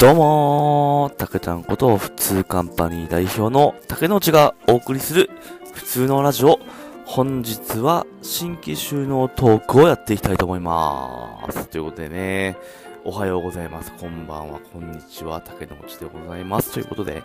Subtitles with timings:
[0.00, 5.28] どうもー、たけちゃんこと普通カンパニー代表の竹之内がお送りする
[5.74, 6.58] 普通のラジオ。
[7.04, 11.68] 本日は新規収納トークをやっていきたいと思います。
[11.68, 12.56] ということでね、
[13.04, 13.92] おはようございます。
[13.92, 16.72] こんばんは、こんにちは、竹之内でございます。
[16.72, 17.22] ということで、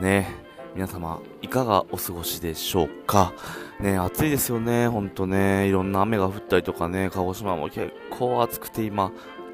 [0.00, 0.32] ね、
[0.76, 3.32] 皆様、いかがお過ごしでしょうか？
[3.80, 9.10] ね、暑いですよね、ほんとね、いろんな雨が降ったりとかね、鹿児島も結構暑くて今、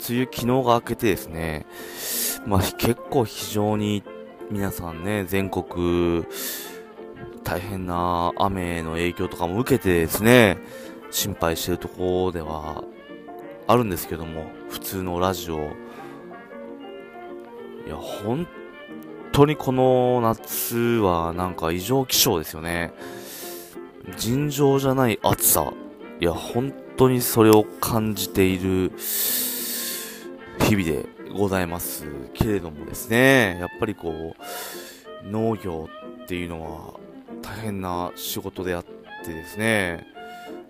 [0.09, 1.65] 梅雨昨日が明けてですね、
[2.47, 4.03] まあ結構非常に
[4.51, 6.25] 皆さんね、全国、
[7.45, 10.59] 大変な雨の影響とかも受けてですね、
[11.11, 12.83] 心配してるところでは
[13.67, 15.71] あるんですけども、普通のラジオ。
[17.87, 18.47] いや、本
[19.33, 22.93] 当にこの夏はなんか異常気象ですよね。
[24.17, 25.73] 尋常じゃない暑さ。
[26.21, 28.93] いや、本当にそれを感じている
[30.59, 34.35] 日々でございますけれどもですね、やっぱりこ
[35.25, 35.89] う、農業
[36.23, 37.01] っていうのは
[37.43, 38.85] 大変な仕事であっ
[39.25, 40.07] てですね、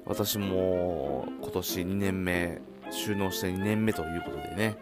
[0.04, 4.76] 私も今年2年目、収納して2年目ということでね、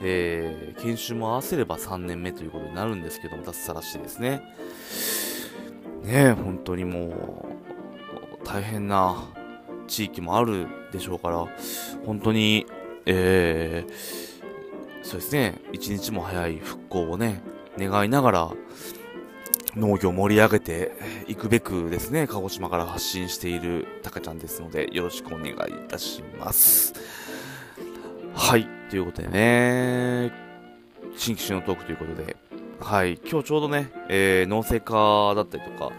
[0.00, 4.42] えー、研修も合わせれば3年目ということになるんですけども、脱サラしてですね、
[6.04, 7.46] ね本当にも
[8.42, 9.28] う、大変な
[9.86, 11.46] 地域もあるでしょうから、
[12.04, 12.66] 本当に、
[13.06, 14.31] えー、
[15.02, 17.42] そうですね、一日も早い復興をね、
[17.78, 18.50] 願いながら、
[19.76, 20.92] 農業を盛り上げて
[21.26, 25.54] いくべくですね、鹿児島から発信しているタカちゃんですので、よろしくお願いい
[25.88, 26.94] たします。
[28.34, 30.32] はい、ということでね、
[31.16, 32.36] 新規種のトークということで、
[32.80, 35.92] はい、今日ちょうどね、えー、農政課だったりとか、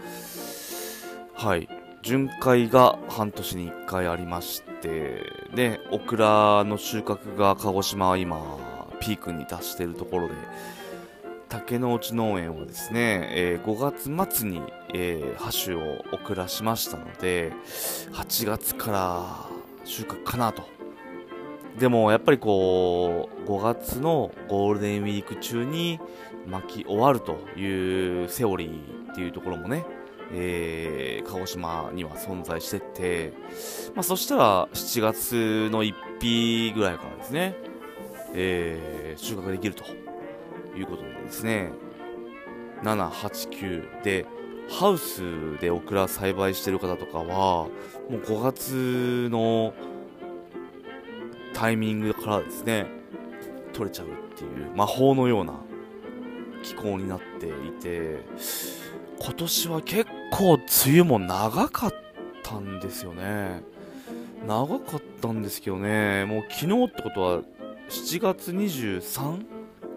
[1.34, 1.68] はい、
[2.02, 5.22] 巡回が半年に1回ありまして、
[5.54, 8.73] で、オクラの収穫が鹿児島は今、
[9.04, 10.34] ピークに達しているところで、
[11.50, 14.62] 竹之内農園はですね、えー5月末に、
[14.94, 17.52] えー、ハを送らしましたので、
[18.12, 19.26] 8月から
[19.84, 20.62] 収穫かなと。
[21.78, 26.00] でもやっぱりこう、5月のゴールデンウィーク中に
[26.46, 29.84] 巻き終わるというセオリーっていうところもね、
[30.32, 33.34] えー鹿児島には存在してて、
[33.94, 37.54] まあそしたら7月の1日ぐらいからですね、
[38.34, 39.84] えー収穫できると。
[40.76, 41.70] いうことでですね、
[42.82, 44.26] 7、8、9で、
[44.68, 45.22] ハウス
[45.60, 47.70] でオクラ栽培してる方とかは、も
[48.10, 49.74] う5月の
[51.52, 52.86] タイミングからですね、
[53.72, 55.54] 取れちゃうっていう魔法のような
[56.62, 58.20] 気候になっていて、
[59.20, 61.94] 今年は結構梅雨も長かっ
[62.42, 63.62] たんですよね。
[64.46, 67.42] 長かったんですけどね、もう昨日ってことは
[67.88, 69.44] 7月 23?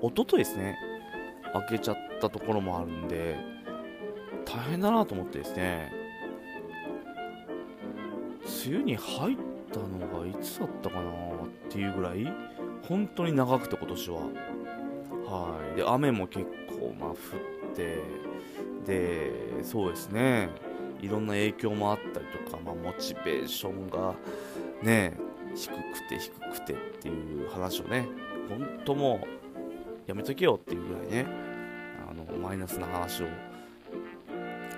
[0.02, 0.78] 一昨日ですね。
[1.54, 3.38] 開けちゃったところもあるんで
[4.46, 5.92] 大変だなと思ってですね。
[8.66, 9.38] 梅雨に入っ
[9.72, 12.32] たのがいつだったかなっていうぐらい
[12.84, 14.18] 本当に長くて今年は。
[15.26, 15.78] はい。
[15.78, 18.02] で雨も結構まあ降って
[18.86, 20.50] でそうですね。
[21.02, 24.16] いろんな影響もあったりとか、まあ、モチベーションが
[24.82, 25.16] ね
[25.58, 28.08] 低くて低くてっていう話をね
[28.50, 29.38] 本当もう
[30.08, 31.28] やめとけよっていうぐらいね、
[32.10, 33.28] あの、マイナスな話を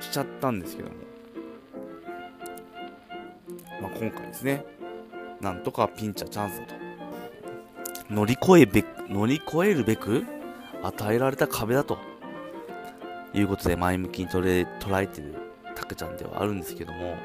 [0.01, 0.95] しちゃったんですけども、
[3.79, 4.66] まあ、今回ですね、
[5.39, 6.75] なんとかピンチはチャンスだと。
[8.09, 10.25] 乗り越えべ乗り越えるべく
[10.81, 12.00] 与えられた壁だと。
[13.31, 15.35] いうことで前向きに捉え捉えてる
[15.75, 17.16] タケちゃんではあるんですけども、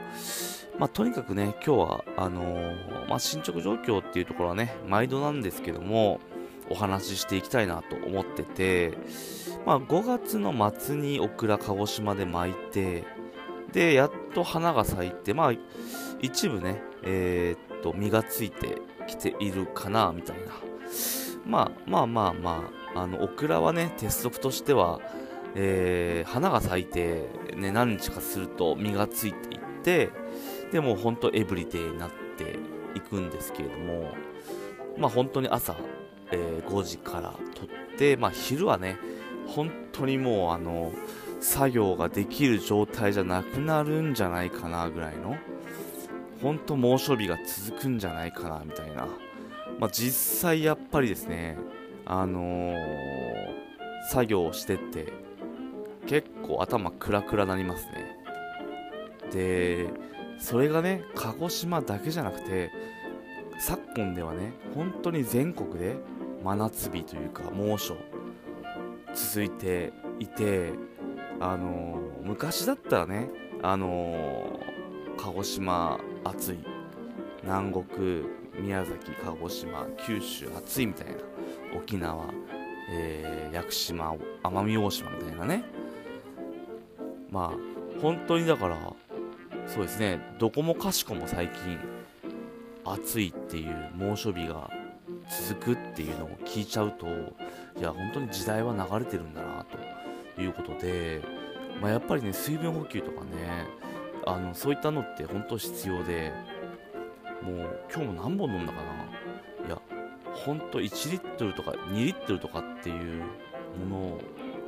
[0.79, 6.21] まあ、とにかくね、今日は、あのーまあ、進捗状況っていうところはね、毎度なんですけども、
[6.69, 8.99] お話ししていきたいなと思ってて、
[9.67, 13.05] まあ、5月の末にオクラ鹿児島で巻いて、
[13.73, 15.53] で、やっと花が咲いて、まあ、
[16.21, 20.53] 一部ね、えーっと、実がついてきているかな、みたいな。
[21.47, 25.00] まあ、まあまあまあ、あの、オクラはね、鉄則としては、
[25.55, 30.11] えー花が咲いて、ね、何日かすると実がついていって、
[30.75, 32.59] でも本当エブリデイになって
[32.97, 34.09] いくんですけれども、
[34.99, 35.76] まあ本当に朝、
[36.32, 38.99] えー5時から撮って、まあ、昼はね、
[39.47, 40.91] 本当にもうあの、
[41.38, 45.37] 作業ができる状態じゃなくなるんじゃないかなぐらいの、
[46.43, 47.38] 本当猛暑日が
[47.69, 49.06] 続くんじゃないかなみたいな。
[49.79, 51.56] まあ、実際やっぱりですね、
[52.05, 53.15] あのー
[54.11, 55.12] 作業をしてて、
[56.09, 58.17] 結構頭クラクラなりますね。
[59.32, 59.88] で、
[60.44, 62.70] それがね、鹿児島だけじゃなくて、
[63.58, 65.96] 昨今ではね、本当に全国で
[66.44, 67.96] 真夏日というか猛暑
[69.14, 70.73] 続いていて
[71.41, 73.31] あのー、昔だったらね
[73.62, 76.58] あのー、鹿児島暑い
[77.43, 78.25] 南国
[78.61, 81.14] 宮崎鹿児島九州暑いみたいな
[81.75, 82.26] 沖縄、
[82.91, 85.64] えー、屋久島奄美大島みたいなね。
[87.31, 88.76] まあ本当にだから
[89.66, 90.20] そうですね。
[90.38, 91.78] どこもかしこも最近
[92.84, 94.70] 暑いっていう猛暑日が
[95.49, 99.64] 続くっていうのを聞いちゃうといや本当に時代は流れてるんだな
[100.37, 101.22] ということで、
[101.81, 103.66] まあ、やっぱりね水分補給とかね
[104.26, 106.32] あのそういったのって本当必要で
[107.43, 109.67] もう今日も何本飲んだかな。
[109.67, 109.81] いや
[110.32, 113.22] ほんと1リットルとか2リットルとかっていう
[113.88, 114.20] ものを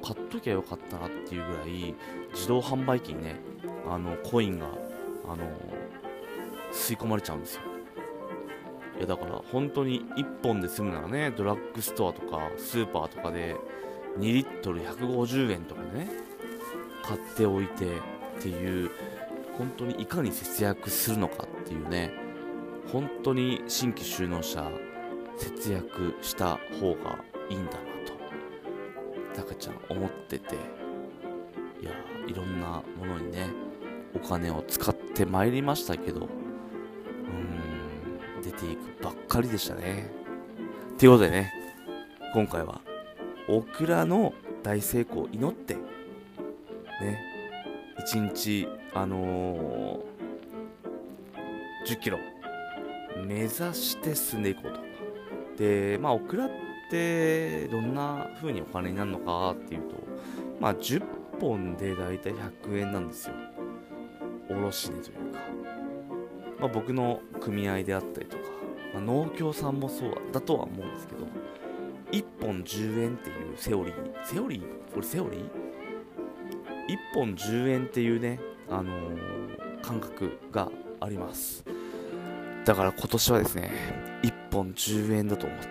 [0.02, 1.94] 買っときゃよかったなっていうぐらい
[2.32, 3.36] 自動販売機にね
[3.88, 4.66] あのコインが
[5.28, 5.44] あの
[6.72, 7.62] 吸い込まれちゃうんですよ。
[8.98, 13.54] いやだから本当に1本で済むならねドラッグストアとかスーパーとかで
[14.18, 16.08] 2リットル150円とかね
[17.02, 18.90] 買っておいてっていう
[19.58, 22.10] 本当にいかに節約するのかっていうね
[22.90, 24.70] 本当に新規就農者
[25.36, 27.18] 節約した方が
[27.50, 27.78] いいんだな
[29.34, 31.90] とたかちゃん思ってていや
[32.26, 33.48] いろんなものにね
[34.16, 36.24] お金を使ってまいりましたけどう
[38.40, 40.10] ん出ていくばっかりでしたね
[40.98, 41.52] ということでね
[42.34, 42.80] 今回は
[43.48, 44.32] オクラの
[44.62, 45.80] 大成功を祈ってね
[47.98, 52.18] 一日あのー、10キロ
[53.24, 54.80] 目指して進んでいこうと。
[55.56, 56.50] で、まあ、オクラっ
[56.90, 59.96] てどんな風にお金になるのかっていうと、
[60.60, 61.02] まあ、10
[61.40, 63.34] 本でだいたい100円なんですよ。
[64.48, 65.40] 卸値というか。
[66.58, 68.44] まあ、僕の組合であったりとか、
[68.94, 71.26] まあ、農協さんもそうだとは思うんですけど、
[72.12, 74.92] 1本10円っていうセオリー、セオリー？
[74.94, 75.48] これセオリー ?1
[77.14, 78.40] 本10円っていうね、
[78.70, 80.70] あのー、感覚が
[81.00, 81.64] あります。
[82.64, 83.70] だから今年はですね、
[84.22, 85.66] 1本10円だと思って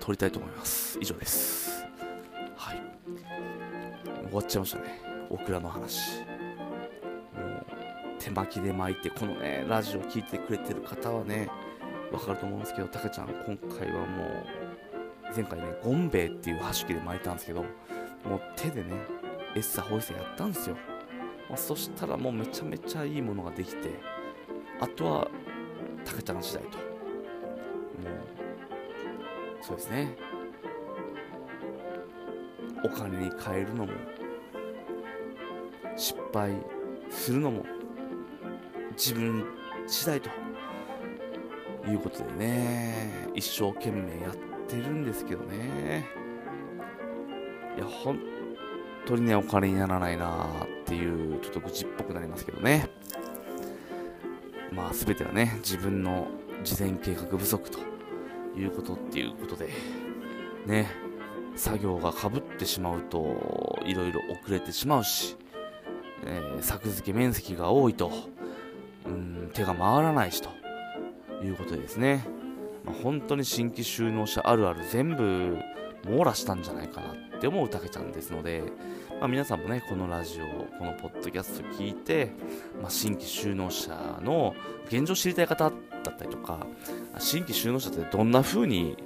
[0.00, 0.98] 撮りたいと思います。
[1.00, 1.84] 以上です。
[2.56, 2.82] はい。
[4.28, 4.84] 終わっちゃいましたね。
[5.30, 6.27] オクラの話。
[8.18, 11.48] 手巻きで巻いて、このね、ラジオ聴いてくれてる方はね、
[12.12, 18.94] わかると思うんですけど、たけちゃん、今回はもう、前回ね、ゴンベイっていう箸器で巻いたんですけど、もう手でね、
[19.54, 20.76] エッサホイセやったんですよ。
[21.48, 23.90] まあ、そしたらもうめちゃめちゃいいものができて、
[24.80, 25.28] あとは
[26.04, 26.84] 竹ちゃん次第とも
[29.60, 30.16] うそうですね
[32.84, 33.92] お金に変えるのも
[35.96, 36.52] 失敗
[37.10, 37.64] するのも
[38.98, 39.46] 自分
[39.86, 40.28] 次第と
[41.88, 44.34] いうことでね一生懸命やっ
[44.66, 46.06] てるんですけどね。
[47.76, 48.18] いや本
[49.06, 52.90] 当にねお金にならないなっていうちょっと愚痴っぽくなりますけどね。
[54.72, 56.28] まあ、全てはね、自分の
[56.62, 57.78] 事前計画不足と
[58.56, 59.70] いうことっていうことで、
[60.66, 60.90] ね、
[61.56, 65.36] 作業がかぶってしまうと、いろいろ遅れてしまうし、
[66.24, 68.12] えー、作付け面積が多いと、
[69.08, 70.50] うん、手が回らないしと
[71.44, 72.24] いうことでですね、
[72.84, 75.58] まあ、本当に新規就農者あるある全部
[76.06, 78.62] 網羅したんじゃないかなって思うたけちゃんですので、
[79.20, 80.44] まあ、皆さんもね、このラジオ、
[80.78, 82.32] このポッドキャスト聞いて、
[82.80, 84.54] まあ、新規就農者の
[84.86, 85.76] 現状知りたい方だ
[86.12, 86.66] ったりとか、
[87.18, 88.96] 新規就農者ってどんな風に、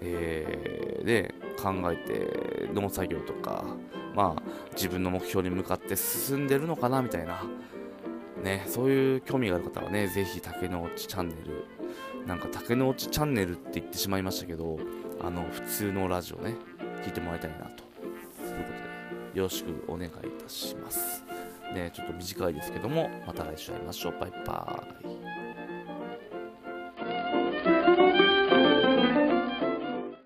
[0.00, 3.64] えー、で考えて農作業とか、
[4.14, 4.42] まあ、
[4.74, 7.42] 自分の目標に向かって進んでるのかなみたいな、
[8.42, 11.64] ね、そういう興味がある方はね、ぜひ竹の内チャンネル、
[12.26, 14.78] なんか竹の内チャンネルって言ってしまいましたけど、
[15.20, 16.54] あの、普通のラジオね、
[17.04, 18.72] 聞いてもらいたいなとというこ
[19.32, 21.24] とでよろしくお願いいたします。
[21.72, 24.14] ね、ちょっと短いですけども、また来週会いましょう。
[24.20, 25.11] バイバーイ。